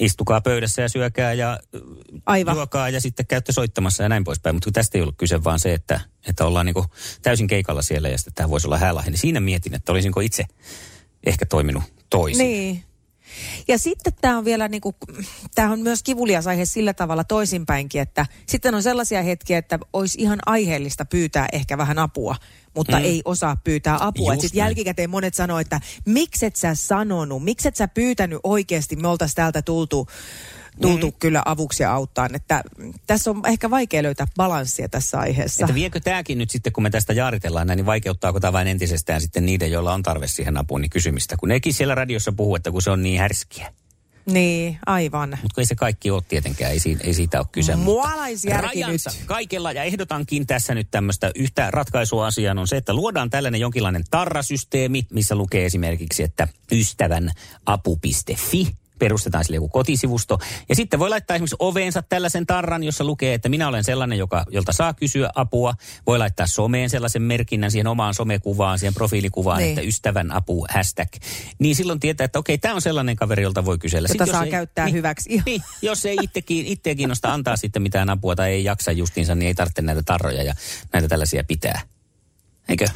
istukaa 0.00 0.40
pöydässä 0.40 0.82
ja 0.82 0.88
syökää 0.88 1.32
ja 1.32 1.58
Aivan. 2.26 2.56
juokaa 2.56 2.88
ja 2.88 3.00
sitten 3.00 3.26
käytte 3.26 3.52
soittamassa 3.52 4.02
ja 4.02 4.08
näin 4.08 4.24
poispäin. 4.24 4.56
Mutta 4.56 4.70
tästä 4.72 4.98
ei 4.98 5.02
ollut 5.02 5.18
kyse 5.18 5.44
vaan 5.44 5.60
se, 5.60 5.74
että, 5.74 6.00
että 6.28 6.46
ollaan 6.46 6.66
niin 6.66 6.84
täysin 7.22 7.46
keikalla 7.46 7.82
siellä 7.82 8.08
ja 8.08 8.18
sitten 8.18 8.34
tämä 8.34 8.50
voisi 8.50 8.66
olla 8.66 8.78
häälahja. 8.78 9.10
Niin 9.10 9.18
siinä 9.18 9.40
mietin, 9.40 9.74
että 9.74 9.92
olisinko 9.92 10.20
itse 10.20 10.44
ehkä 11.26 11.46
toiminut 11.46 11.82
toisin. 12.10 12.46
Niin. 12.46 12.84
Ja 13.68 13.78
sitten 13.78 14.12
tämä 14.20 14.38
on 14.38 14.44
vielä 14.44 14.68
niinku, 14.68 14.94
tämä 15.54 15.72
on 15.72 15.80
myös 15.80 16.02
kivulias 16.02 16.46
aihe 16.46 16.64
sillä 16.64 16.94
tavalla 16.94 17.24
toisinpäinkin, 17.24 18.00
että 18.00 18.26
sitten 18.46 18.74
on 18.74 18.82
sellaisia 18.82 19.22
hetkiä, 19.22 19.58
että 19.58 19.78
olisi 19.92 20.18
ihan 20.20 20.38
aiheellista 20.46 21.04
pyytää 21.04 21.46
ehkä 21.52 21.78
vähän 21.78 21.98
apua, 21.98 22.36
mutta 22.76 22.98
Mm. 22.98 23.04
ei 23.04 23.22
osaa 23.24 23.56
pyytää 23.64 23.96
apua. 24.00 24.32
Sitten 24.36 24.58
jälkikäteen 24.58 25.10
monet 25.10 25.34
sanoo, 25.34 25.58
että 25.58 25.80
mikset 26.06 26.56
sä 26.56 26.74
sanonut, 26.74 27.44
mikset 27.44 27.76
sä 27.76 27.88
pyytänyt 27.88 28.40
oikeasti, 28.42 28.96
me 28.96 29.08
oltaisiin 29.08 29.36
täältä 29.36 29.62
tultu 29.62 30.06
tultu 30.80 31.06
mm. 31.06 31.16
kyllä 31.18 31.42
avuksi 31.44 31.82
ja 31.82 31.92
auttaa. 31.92 32.28
Että 32.32 32.62
mm, 32.78 32.92
tässä 33.06 33.30
on 33.30 33.42
ehkä 33.48 33.70
vaikea 33.70 34.02
löytää 34.02 34.26
balanssia 34.36 34.88
tässä 34.88 35.18
aiheessa. 35.18 35.64
Että 35.64 35.74
viekö 35.74 36.00
tämäkin 36.00 36.38
nyt 36.38 36.50
sitten, 36.50 36.72
kun 36.72 36.82
me 36.82 36.90
tästä 36.90 37.12
jaaritellaan 37.12 37.66
näin, 37.66 37.76
niin 37.76 37.86
vaikeuttaako 37.86 38.40
tämä 38.40 38.52
vain 38.52 38.68
entisestään 38.68 39.20
sitten 39.20 39.46
niiden, 39.46 39.70
joilla 39.70 39.94
on 39.94 40.02
tarve 40.02 40.26
siihen 40.26 40.56
apuun, 40.56 40.80
niin 40.80 40.90
kysymistä. 40.90 41.36
Kun 41.36 41.48
nekin 41.48 41.74
siellä 41.74 41.94
radiossa 41.94 42.32
puhuu, 42.32 42.56
että 42.56 42.70
kun 42.70 42.82
se 42.82 42.90
on 42.90 43.02
niin 43.02 43.18
härskiä. 43.18 43.72
Niin, 44.26 44.78
aivan. 44.86 45.38
Mutta 45.42 45.60
ei 45.60 45.66
se 45.66 45.74
kaikki 45.74 46.10
ole 46.10 46.22
tietenkään, 46.28 46.72
ei 46.72 46.78
siitä, 46.78 47.04
ei 47.04 47.14
siitä 47.14 47.38
ole 47.38 47.46
kyse. 47.52 47.76
Mualaisjärki 47.76 48.84
nyt. 48.84 49.00
kaikella, 49.26 49.72
ja 49.72 49.82
ehdotankin 49.82 50.46
tässä 50.46 50.74
nyt 50.74 50.88
tämmöistä 50.90 51.30
yhtä 51.34 51.70
ratkaisuasiaa 51.70 52.54
on 52.60 52.68
se, 52.68 52.76
että 52.76 52.94
luodaan 52.94 53.30
tällainen 53.30 53.60
jonkinlainen 53.60 54.04
tarrasysteemi, 54.10 55.06
missä 55.10 55.34
lukee 55.34 55.64
esimerkiksi, 55.64 56.22
että 56.22 56.48
ystävän 56.72 57.30
apu.fi 57.66 58.81
perustetaan 59.06 59.44
sille 59.44 59.54
joku 59.56 59.68
kotisivusto. 59.68 60.38
Ja 60.68 60.74
sitten 60.74 60.98
voi 61.00 61.08
laittaa 61.10 61.34
esimerkiksi 61.34 61.56
oveensa 61.58 62.02
tällaisen 62.02 62.46
tarran, 62.46 62.84
jossa 62.84 63.04
lukee, 63.04 63.34
että 63.34 63.48
minä 63.48 63.68
olen 63.68 63.84
sellainen, 63.84 64.18
joka, 64.18 64.44
jolta 64.50 64.72
saa 64.72 64.94
kysyä 64.94 65.30
apua. 65.34 65.74
Voi 66.06 66.18
laittaa 66.18 66.46
someen 66.46 66.90
sellaisen 66.90 67.22
merkinnän 67.22 67.70
siihen 67.70 67.86
omaan 67.86 68.14
somekuvaan, 68.14 68.78
siihen 68.78 68.94
profiilikuvaan, 68.94 69.58
Niin. 69.58 69.68
että 69.68 69.80
ystävän 69.80 70.32
apu, 70.32 70.66
hashtag. 70.70 71.08
Niin 71.58 71.76
silloin 71.76 72.00
tietää, 72.00 72.24
että 72.24 72.38
okei, 72.38 72.58
tämä 72.58 72.74
on 72.74 72.82
sellainen 72.82 73.16
kaveri, 73.16 73.42
jolta 73.42 73.64
voi 73.64 73.78
kysellä. 73.78 74.04
Jota 74.06 74.12
Sitten 74.12 74.26
jos 74.26 74.32
saa 74.32 74.44
ei- 74.44 74.50
käyttää 74.50 74.84
niin, 74.86 74.94
hyväksi. 74.94 75.42
Niin, 75.46 75.62
jos 75.82 76.06
ei 76.06 76.16
itsekin, 76.22 76.66
itseä 76.66 76.94
kiinnosta 76.94 77.32
antaa 77.32 77.56
sitten 77.56 77.82
mitään 77.82 78.10
apua 78.10 78.36
tai 78.36 78.50
ei 78.50 78.64
jaksa 78.64 78.92
justiinsa, 78.92 79.34
niin 79.34 79.46
ei 79.46 79.54
tarvitse 79.54 79.82
näitä 79.82 80.02
tarroja 80.02 80.42
ja 80.42 80.54
näitä 80.92 81.08
tällaisia 81.08 81.44
pitää. 81.44 81.80
Eikö? 82.68 82.86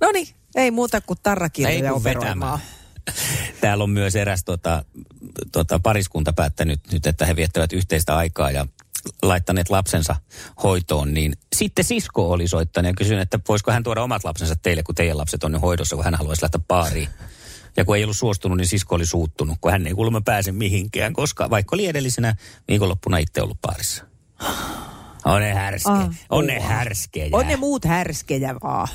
No 0.00 0.10
niin, 0.12 0.28
ei 0.54 0.70
muuta 0.70 1.00
kuin 1.00 1.18
tarrakirjoja 1.22 1.92
operoimaan. 1.92 2.60
vetämään. 2.60 2.84
Täällä 3.64 3.84
on 3.84 3.90
myös 3.90 4.16
eräs 4.16 4.44
tota, 4.44 4.84
tota, 5.52 5.80
pariskunta 5.82 6.32
päättänyt 6.32 6.80
nyt, 6.92 7.06
että 7.06 7.26
he 7.26 7.36
viettävät 7.36 7.72
yhteistä 7.72 8.16
aikaa 8.16 8.50
ja 8.50 8.66
laittaneet 9.22 9.70
lapsensa 9.70 10.16
hoitoon, 10.62 11.14
niin 11.14 11.32
sitten 11.56 11.84
sisko 11.84 12.30
oli 12.30 12.48
soittanut 12.48 12.88
ja 12.88 12.94
kysynyt, 12.94 13.22
että 13.22 13.38
voisiko 13.48 13.72
hän 13.72 13.82
tuoda 13.82 14.02
omat 14.02 14.24
lapsensa 14.24 14.56
teille, 14.56 14.82
kun 14.82 14.94
teidän 14.94 15.18
lapset 15.18 15.44
on 15.44 15.52
jo 15.52 15.58
hoidossa, 15.58 15.96
kun 15.96 16.04
hän 16.04 16.14
haluaisi 16.14 16.42
lähteä 16.42 16.60
baariin. 16.68 17.08
Ja 17.76 17.84
kun 17.84 17.96
ei 17.96 18.04
ollut 18.04 18.16
suostunut, 18.16 18.58
niin 18.58 18.68
sisko 18.68 18.94
oli 18.94 19.06
suuttunut, 19.06 19.58
kun 19.60 19.72
hän 19.72 19.86
ei 19.86 19.94
kuulemma 19.94 20.20
pääse 20.20 20.52
mihinkään, 20.52 21.12
koska 21.12 21.50
vaikka 21.50 21.76
oli 21.76 21.86
edellisenä 21.86 22.34
viikonloppuna 22.68 23.18
itse 23.18 23.42
ollut 23.42 23.60
baarissa. 23.60 24.04
On 25.24 25.40
ne 25.40 25.54
härske. 25.54 25.90
Ah, 25.90 26.10
on 26.30 26.46
ne 26.46 26.60
härskejä. 26.60 27.28
On 27.32 27.46
ne 27.46 27.56
muut 27.56 27.84
härskejä 27.84 28.54
vaan. 28.62 28.88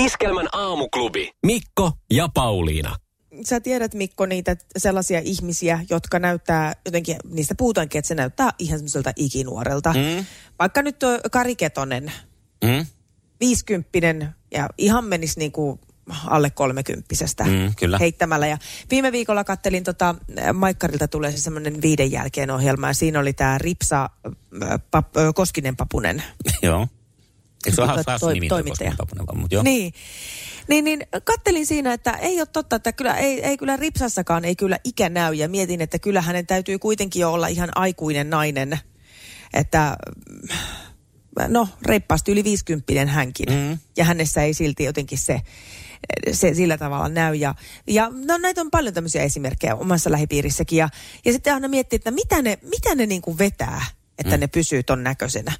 Iskelmän 0.00 0.48
aamuklubi. 0.52 1.32
Mikko 1.46 1.92
ja 2.12 2.28
Pauliina. 2.34 2.96
Sä 3.44 3.60
tiedät 3.60 3.94
Mikko 3.94 4.26
niitä 4.26 4.56
sellaisia 4.76 5.20
ihmisiä, 5.24 5.80
jotka 5.90 6.18
näyttää 6.18 6.72
jotenkin, 6.84 7.16
niistä 7.30 7.54
puhutaankin, 7.54 7.98
että 7.98 8.08
se 8.08 8.14
näyttää 8.14 8.50
ihan 8.58 8.78
semmoiselta 8.78 9.12
ikinuorelta. 9.16 9.92
Mm. 9.92 10.26
Vaikka 10.58 10.82
nyt 10.82 10.98
tuo 10.98 11.18
Kari 11.32 11.56
Ketonen, 11.56 12.12
Mm? 12.64 12.86
viisikymppinen 13.40 14.28
ja 14.50 14.68
ihan 14.78 15.04
menisi 15.04 15.38
niin 15.38 15.52
kuin 15.52 15.80
alle 16.26 16.50
kolmekymppisestä 16.50 17.44
Mm, 17.44 17.74
kyllä. 17.78 17.98
heittämällä. 17.98 18.46
Ja 18.46 18.58
viime 18.90 19.12
viikolla 19.12 19.44
kattelin 19.44 19.84
tota, 19.84 20.14
äh, 20.38 20.54
Maikkarilta 20.54 21.08
tulee 21.08 21.30
se 21.32 21.38
semmoinen 21.38 21.82
viiden 21.82 22.12
jälkeen 22.12 22.50
ohjelma 22.50 22.86
ja 22.88 22.94
siinä 22.94 23.20
oli 23.20 23.32
tämä 23.32 23.58
Ripsa 23.58 24.04
äh, 24.62 24.80
pap, 24.90 25.16
äh, 25.16 25.24
Koskinen 25.34 25.76
Papunen. 25.76 26.22
Joo. 26.62 26.88
Eikö 27.66 27.76
se 27.76 27.82
ole 27.82 28.18
Toi- 28.20 28.34
nimi 28.34 28.48
toi 28.48 28.62
toimittaja. 28.62 28.94
Mutta 29.34 29.54
joo. 29.54 29.62
Niin. 29.62 29.92
Niin, 30.68 30.84
niin 30.84 31.06
kattelin 31.24 31.66
siinä, 31.66 31.92
että 31.92 32.10
ei 32.12 32.40
ole 32.40 32.46
totta, 32.52 32.76
että 32.76 32.92
kyllä, 32.92 33.16
ei, 33.16 33.44
ei 33.44 33.56
kyllä 33.56 33.76
Ripsassakaan 33.76 34.44
ei 34.44 34.56
kyllä 34.56 34.78
ikä 34.84 35.08
näy. 35.08 35.34
Ja 35.34 35.48
mietin, 35.48 35.80
että 35.80 35.98
kyllä 35.98 36.20
hänen 36.20 36.46
täytyy 36.46 36.78
kuitenkin 36.78 37.20
jo 37.20 37.32
olla 37.32 37.46
ihan 37.46 37.68
aikuinen 37.74 38.30
nainen. 38.30 38.78
Että 39.54 39.96
no 41.48 41.68
reippaasti 41.86 42.32
yli 42.32 42.44
50 42.44 43.06
hänkin. 43.06 43.46
Mm. 43.52 43.78
Ja 43.96 44.04
hänessä 44.04 44.42
ei 44.42 44.54
silti 44.54 44.84
jotenkin 44.84 45.18
se, 45.18 45.40
se 46.32 46.54
sillä 46.54 46.78
tavalla 46.78 47.08
näy. 47.08 47.34
Ja, 47.34 47.54
ja 47.86 48.10
no, 48.26 48.38
näitä 48.38 48.60
on 48.60 48.70
paljon 48.70 48.94
tämmöisiä 48.94 49.22
esimerkkejä 49.22 49.74
omassa 49.74 50.12
lähipiirissäkin. 50.12 50.76
Ja, 50.76 50.88
ja 51.24 51.32
sitten 51.32 51.54
aina 51.54 51.68
miettii, 51.68 51.96
että 51.96 52.10
mitä 52.10 52.42
ne, 52.42 52.58
mitä 52.62 52.94
ne 52.94 53.06
niin 53.06 53.22
kuin 53.22 53.38
vetää, 53.38 53.82
että 54.18 54.36
mm. 54.36 54.40
ne 54.40 54.46
pysyy 54.46 54.82
ton 54.82 55.04
näköisenä. 55.04 55.52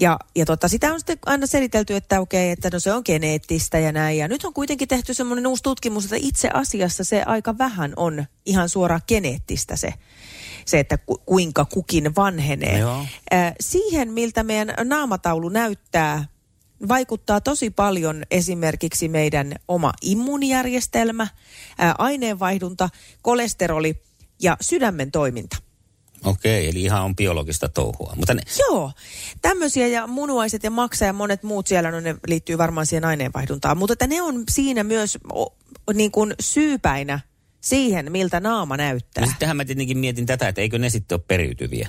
Ja, 0.00 0.18
ja 0.36 0.46
tota, 0.46 0.68
sitä 0.68 0.92
on 0.92 1.00
sitten 1.00 1.18
aina 1.26 1.46
selitelty, 1.46 1.96
että 1.96 2.20
okei, 2.20 2.50
että 2.50 2.70
no 2.72 2.80
se 2.80 2.92
on 2.92 3.02
geneettistä 3.04 3.78
ja 3.78 3.92
näin. 3.92 4.18
Ja 4.18 4.28
nyt 4.28 4.44
on 4.44 4.54
kuitenkin 4.54 4.88
tehty 4.88 5.14
semmoinen 5.14 5.46
uusi 5.46 5.62
tutkimus, 5.62 6.04
että 6.04 6.16
itse 6.18 6.50
asiassa 6.54 7.04
se 7.04 7.22
aika 7.22 7.58
vähän 7.58 7.92
on 7.96 8.24
ihan 8.46 8.68
suoraan 8.68 9.00
geneettistä 9.08 9.76
se, 9.76 9.94
se 10.66 10.78
että 10.78 10.98
ku, 10.98 11.18
kuinka 11.26 11.64
kukin 11.64 12.16
vanhenee. 12.16 12.78
Joo. 12.78 13.04
Äh, 13.32 13.52
siihen, 13.60 14.12
miltä 14.12 14.42
meidän 14.42 14.74
naamataulu 14.84 15.48
näyttää, 15.48 16.24
vaikuttaa 16.88 17.40
tosi 17.40 17.70
paljon 17.70 18.22
esimerkiksi 18.30 19.08
meidän 19.08 19.54
oma 19.68 19.92
immuunijärjestelmä, 20.02 21.26
ää, 21.78 21.94
aineenvaihdunta, 21.98 22.88
kolesteroli 23.22 24.02
ja 24.42 24.56
sydämen 24.60 25.10
toiminta. 25.10 25.56
Okei, 26.24 26.68
eli 26.68 26.82
ihan 26.82 27.02
on 27.04 27.16
biologista 27.16 27.68
touhua. 27.68 28.12
Mutta 28.16 28.34
ne, 28.34 28.42
Joo, 28.58 28.92
tämmöisiä 29.42 29.86
ja 29.86 30.06
munuaiset 30.06 30.62
ja 30.62 30.70
maksa 30.70 31.04
ja 31.04 31.12
monet 31.12 31.42
muut 31.42 31.66
siellä, 31.66 31.90
no 31.90 32.00
ne 32.00 32.16
liittyy 32.26 32.58
varmaan 32.58 32.86
siihen 32.86 33.04
aineenvaihduntaan, 33.04 33.78
mutta 33.78 33.92
että 33.92 34.06
ne 34.06 34.22
on 34.22 34.44
siinä 34.50 34.84
myös 34.84 35.18
o, 35.34 35.46
niin 35.94 36.10
kuin 36.10 36.34
syypäinä 36.40 37.20
siihen, 37.60 38.12
miltä 38.12 38.40
naama 38.40 38.76
näyttää. 38.76 39.22
niin 39.24 39.30
sittenhän 39.30 39.56
mä 39.56 39.64
tietenkin 39.64 39.98
mietin 39.98 40.26
tätä, 40.26 40.48
että 40.48 40.60
eikö 40.60 40.78
ne 40.78 40.90
sitten 40.90 41.16
ole 41.16 41.24
periytyviä. 41.28 41.88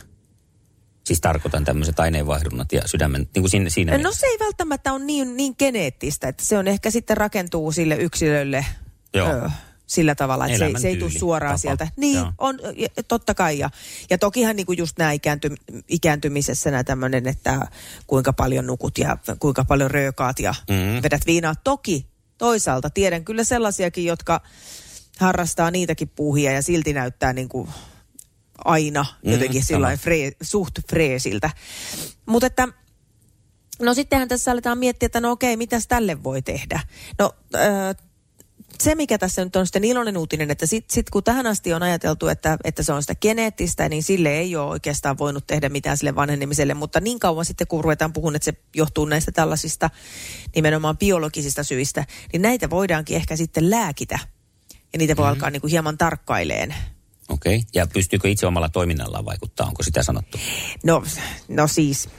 Siis 1.06 1.22
tarkoitan 1.22 1.66
tämmöiset 1.66 2.00
aineenvaihdunnat 2.00 2.72
ja 2.74 2.82
sydämen, 2.88 3.22
niin 3.22 3.42
kuin 3.44 3.50
siinä, 3.50 3.70
siinä 3.70 3.92
No 3.92 3.98
mielessä. 3.98 4.20
se 4.20 4.26
ei 4.28 4.38
välttämättä 4.40 4.94
ole 4.94 5.04
niin, 5.04 5.38
niin 5.38 5.56
geneettistä, 5.60 6.28
että 6.28 6.46
se 6.46 6.58
on 6.58 6.68
ehkä 6.68 6.92
sitten 6.92 7.18
rakentuu 7.18 7.72
sille 7.72 7.96
yksilölle 7.96 8.66
Joo. 9.14 9.50
Sillä 9.92 10.16
tavalla, 10.16 10.46
että 10.46 10.58
se, 10.58 10.66
ei- 10.66 10.80
se 10.80 10.88
ei 10.88 10.98
tule 10.98 11.12
suoraan 11.12 11.52
tapa. 11.52 11.58
sieltä. 11.62 11.88
Niin, 11.98 12.18
Joo. 12.18 12.32
on 12.38 12.60
ja, 12.76 12.88
totta 13.08 13.34
kai. 13.34 13.60
Ja, 13.60 13.70
ja 14.10 14.18
tokihan 14.18 14.56
niin 14.56 14.66
kuin 14.66 14.78
just 14.78 14.98
nämä 14.98 15.12
ikäänty, 15.12 15.56
ikääntymisessä 15.88 16.72
nämä 16.72 16.84
tämmöinen, 16.84 17.28
että 17.28 17.60
kuinka 18.08 18.34
paljon 18.34 18.66
nukut 18.68 18.98
ja 18.98 19.18
kuinka 19.40 19.66
paljon 19.66 19.92
röökaat 19.92 20.40
ja 20.40 20.56
Mm. 20.70 21.04
vedät 21.04 21.26
viinaa. 21.26 21.56
Toki 21.64 22.08
toisaalta 22.38 22.90
tiedän 22.90 23.26
kyllä 23.26 23.44
sellaisiakin, 23.44 24.06
jotka 24.06 24.42
harrastaa 25.20 25.72
niitäkin 25.72 26.10
puuhia 26.10 26.52
ja 26.52 26.62
silti 26.62 26.94
näyttää 26.94 27.34
niin 27.34 27.50
kuin 27.50 27.70
aina 28.66 29.06
Mm, 29.26 29.32
jotenkin 29.32 29.62
mm, 29.70 29.98
free, 29.98 30.32
suht 30.42 30.80
freesiltä. 30.90 31.50
Mutta 32.26 32.48
että 32.48 32.68
No 33.82 33.94
sittenhän 33.94 34.28
tässä 34.28 34.52
aletaan 34.52 34.78
miettiä, 34.78 35.06
että 35.06 35.22
no 35.22 35.32
okei, 35.32 35.58
mitäs 35.58 35.88
tälle 35.88 36.24
voi 36.24 36.42
tehdä? 36.42 36.80
No 37.20 37.36
äh, 37.56 37.96
se, 38.82 38.96
mikä 38.96 39.18
tässä 39.18 39.44
nyt 39.44 39.56
on 39.56 39.66
sitten 39.66 39.84
iloinen 39.84 40.18
uutinen, 40.18 40.52
että 40.52 40.66
sitten 40.66 40.94
sit 40.94 41.10
kun 41.10 41.24
tähän 41.24 41.48
asti 41.48 41.74
on 41.74 41.84
ajateltu, 41.84 42.28
että, 42.28 42.58
että 42.64 42.84
se 42.84 42.94
on 42.94 43.04
sitä 43.04 43.16
geneettistä, 43.16 43.90
niin 43.90 44.04
sille 44.04 44.30
ei 44.30 44.56
ole 44.56 44.70
oikeastaan 44.70 45.18
voinut 45.18 45.48
tehdä 45.48 45.70
mitään 45.70 45.98
sille 45.98 46.16
vanhenemiselle, 46.16 46.74
mutta 46.74 47.00
niin 47.00 47.20
kauan 47.20 47.46
sitten, 47.46 47.68
kun 47.68 47.84
ruvetaan 47.84 48.14
puhumaan, 48.14 48.36
että 48.36 48.46
se 48.46 48.54
johtuu 48.76 49.06
näistä 49.06 49.32
tällaisista 49.32 49.90
nimenomaan 50.56 50.98
biologisista 50.98 51.64
syistä, 51.64 52.06
niin 52.34 52.42
näitä 52.42 52.70
voidaankin 52.70 53.18
ehkä 53.18 53.36
sitten 53.36 53.70
lääkitä. 53.70 54.20
Ja 54.94 55.00
niitä 55.00 55.16
voi 55.16 55.24
mm-hmm. 55.24 55.34
alkaa 55.34 55.50
niin 55.50 55.62
kuin 55.62 55.72
hieman 55.72 55.98
tarkkaileen. 55.98 56.76
Okei. 57.30 57.56
Okay. 57.56 57.70
Ja 57.74 57.88
pystyykö 57.88 58.30
itse 58.30 58.48
omalla 58.48 58.70
toiminnallaan 58.70 59.26
vaikuttaa? 59.26 59.68
Onko 59.68 59.84
sitä 59.84 60.04
sanottu? 60.04 60.38
No, 60.84 61.04
no 61.48 61.68
siis, 61.68 62.10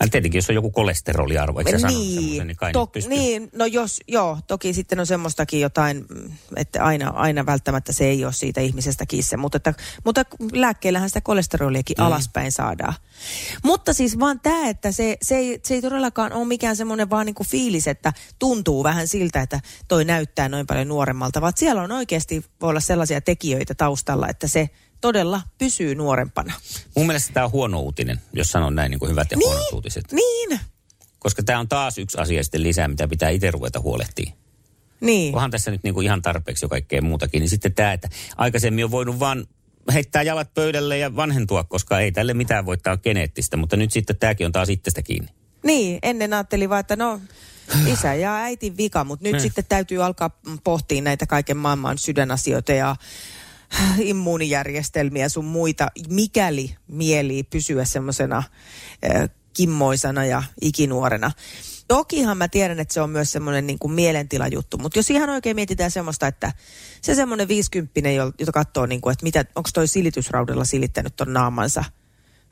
Ja 0.00 0.08
tietenkin, 0.08 0.38
jos 0.38 0.48
on 0.48 0.54
joku 0.54 0.70
kolesteroliarvo, 0.70 1.58
eikö 1.58 1.78
sä 1.78 1.86
niin, 1.86 2.46
niin 2.46 2.56
kai 2.56 2.72
to, 2.72 2.90
niin, 3.08 3.50
no 3.52 3.66
jos, 3.66 4.00
joo, 4.08 4.38
toki 4.46 4.72
sitten 4.72 5.00
on 5.00 5.06
semmoistakin 5.06 5.60
jotain, 5.60 6.04
että 6.56 6.84
aina, 6.84 7.10
aina 7.10 7.46
välttämättä 7.46 7.92
se 7.92 8.04
ei 8.04 8.24
ole 8.24 8.32
siitä 8.32 8.60
ihmisestä 8.60 9.06
kiinni, 9.06 9.36
mutta, 9.36 9.56
että, 9.56 9.74
mutta 10.04 10.24
lääkkeellähän 10.52 11.10
sitä 11.10 11.20
kolesteroliakin 11.20 11.96
mm. 11.98 12.04
alaspäin 12.04 12.52
saadaan. 12.52 12.94
Mutta 13.64 13.92
siis 13.92 14.18
vaan 14.18 14.40
tämä, 14.40 14.68
että 14.68 14.92
se, 14.92 15.16
se, 15.22 15.36
ei, 15.36 15.60
se 15.64 15.74
ei 15.74 15.82
todellakaan 15.82 16.32
ole 16.32 16.44
mikään 16.44 16.76
semmoinen 16.76 17.10
vaan 17.10 17.26
niin 17.26 17.34
kuin 17.34 17.46
fiilis, 17.46 17.88
että 17.88 18.12
tuntuu 18.38 18.84
vähän 18.84 19.08
siltä, 19.08 19.42
että 19.42 19.60
toi 19.88 20.04
näyttää 20.04 20.48
noin 20.48 20.66
paljon 20.66 20.88
nuoremmalta, 20.88 21.40
vaan 21.40 21.52
siellä 21.56 21.82
on 21.82 21.92
oikeasti 21.92 22.44
voi 22.60 22.70
olla 22.70 22.80
sellaisia 22.80 23.20
tekijöitä 23.20 23.74
taustalla, 23.74 24.28
että 24.28 24.48
se 24.48 24.70
todella 25.02 25.40
pysyy 25.58 25.94
nuorempana. 25.94 26.54
Mun 26.96 27.06
mielestä 27.06 27.32
tämä 27.32 27.46
on 27.46 27.52
huono 27.52 27.80
uutinen, 27.80 28.20
jos 28.32 28.50
sanon 28.50 28.74
näin 28.74 28.90
niin 28.90 28.98
kuin 28.98 29.10
hyvät 29.10 29.30
ja 29.30 29.36
Niin. 29.36 29.48
huonot 29.48 29.72
uutiset. 29.72 30.12
Niin, 30.12 30.60
Koska 31.18 31.42
tämä 31.42 31.58
on 31.58 31.68
taas 31.68 31.98
yksi 31.98 32.18
asia 32.18 32.42
sitten 32.44 32.62
lisää, 32.62 32.88
mitä 32.88 33.08
pitää 33.08 33.30
itse 33.30 33.50
ruveta 33.50 33.80
huolehtimaan. 33.80 34.36
niin. 35.00 35.34
Onhan 35.34 35.50
tässä 35.50 35.70
nyt 35.70 35.82
niin 35.82 35.94
kuin 35.94 36.04
ihan 36.04 36.22
tarpeeksi 36.22 36.64
jo 36.64 36.68
kaikkea 36.68 37.02
muutakin. 37.02 37.40
Niin 37.40 37.50
sitten 37.50 37.74
tämä, 37.74 37.92
että 37.92 38.08
aikaisemmin 38.36 38.84
on 38.84 38.90
voinut 38.90 39.18
vaan 39.20 39.46
heittää 39.92 40.22
jalat 40.22 40.54
pöydälle 40.54 40.98
ja 40.98 41.16
vanhentua, 41.16 41.64
koska 41.64 42.00
ei 42.00 42.12
tälle 42.12 42.34
mitään 42.34 42.66
voi, 42.66 42.78
tämä 42.78 42.92
on 42.92 42.98
geneettistä. 43.02 43.56
Mutta 43.56 43.76
nyt 43.76 43.92
sitten 43.92 44.16
tämäkin 44.16 44.46
on 44.46 44.52
taas 44.52 44.68
itsestä 44.68 45.02
kiinni. 45.02 45.28
Niin, 45.64 45.98
ennen 46.02 46.32
ajattelin 46.32 46.68
vaan, 46.70 46.80
että 46.80 46.96
no 46.96 47.20
isä 47.92 48.14
ja 48.14 48.34
äitin 48.34 48.76
vika, 48.76 49.04
mutta 49.04 49.22
nyt 49.24 49.32
Niin. 49.32 49.40
sitten 49.42 49.64
täytyy 49.68 50.04
alkaa 50.04 50.30
pohtia 50.64 51.02
näitä 51.02 51.26
kaiken 51.26 51.56
maailman 51.56 51.98
sydänasioita 51.98 52.72
ja 52.72 52.96
immuunijärjestelmiä 53.98 55.28
sun 55.28 55.44
muita, 55.44 55.88
mikäli 56.08 56.76
mieli 56.88 57.42
pysyä 57.42 57.84
semmoisena 57.84 58.42
kimmoisana 59.52 60.24
ja 60.24 60.42
ikinuorena. 60.60 61.30
Tokihan 61.88 62.38
mä 62.38 62.48
tiedän, 62.48 62.80
että 62.80 62.94
se 62.94 63.00
on 63.00 63.10
myös 63.10 63.32
semmoinen 63.32 63.66
niin 63.66 63.78
kuin 63.78 63.92
mielentilajuttu, 63.92 64.78
mutta 64.78 64.98
jos 64.98 65.10
ihan 65.10 65.30
oikein 65.30 65.56
mietitään 65.56 65.90
semmoista, 65.90 66.26
että 66.26 66.52
se 67.02 67.14
semmoinen 67.14 67.48
viisikymppinen, 67.48 68.14
jota 68.14 68.52
katsoo, 68.52 68.86
niin 68.86 69.00
kuin, 69.00 69.16
että 69.24 69.44
onko 69.54 69.70
toi 69.74 69.88
silitysraudella 69.88 70.64
silittänyt 70.64 71.16
ton 71.16 71.32
naamansa– 71.32 71.84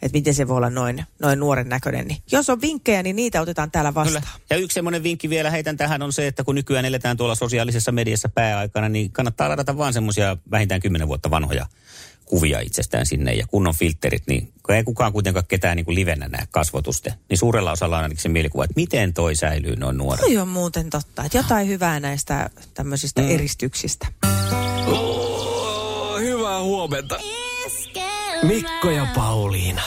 että 0.03 0.19
miten 0.19 0.35
se 0.35 0.49
voi 0.49 0.57
olla 0.57 0.71
noin, 0.71 1.05
noin 1.23 1.41
nuoren 1.41 1.69
näköinen. 1.69 2.07
Niin 2.07 2.23
jos 2.33 2.51
on 2.51 2.61
vinkkejä, 2.61 3.03
niin 3.03 3.17
niitä 3.17 3.41
otetaan 3.41 3.71
täällä 3.71 3.95
vastaan. 3.95 4.23
Kyllä. 4.23 4.41
Ja 4.51 4.57
yksi 4.57 4.75
semmoinen 4.75 5.03
vinkki 5.03 5.31
vielä 5.31 5.51
heitän 5.51 5.77
tähän 5.77 6.03
on 6.03 6.13
se, 6.13 6.27
että 6.27 6.45
kun 6.45 6.55
nykyään 6.55 6.85
eletään 6.85 7.17
tuolla 7.17 7.35
sosiaalisessa 7.35 7.93
mediassa 7.93 8.29
pääaikana, 8.29 8.89
niin 8.89 9.13
kannattaa 9.13 9.49
ladata 9.49 9.77
vaan 9.77 9.93
semmoisia 9.93 10.37
vähintään 10.51 10.81
10 10.81 11.09
vuotta 11.09 11.31
vanhoja 11.31 11.67
kuvia 12.31 12.61
itsestään 12.61 13.07
sinne 13.07 13.35
ja 13.35 13.47
kunnon 13.47 13.75
filterit, 13.75 14.23
niin 14.27 14.53
kun 14.63 14.75
ei 14.75 14.85
kukaan 14.85 15.13
kuitenkaan 15.13 15.45
ketään 15.49 15.77
niin 15.77 15.85
kuin 15.85 15.95
livenä 15.95 16.29
näe 16.29 16.47
kasvotusten, 16.51 17.13
niin 17.29 17.39
suurella 17.39 17.73
osalla 17.73 17.97
on 17.97 18.03
ainakin 18.03 18.23
se 18.23 18.29
mielikuva, 18.29 18.65
että 18.65 18.75
miten 18.77 19.15
toi 19.15 19.35
säilyy 19.35 19.77
noin 19.77 19.97
nuorena. 19.97 20.27
Toi 20.27 20.39
on 20.39 20.49
muuten 20.49 20.91
totta, 20.91 21.25
että 21.25 21.39
jotain 21.39 21.69
hyvää 21.69 22.01
näistä 22.01 22.51
tämmöisistä 22.75 23.23
mm. 23.23 23.31
eristyksistä. 23.31 24.07
Oh, 24.87 26.21
hyvää 26.21 26.63
huomenta. 26.63 27.21
Mikko 28.43 28.91
ja 28.91 29.07
Pauliina. 29.15 29.83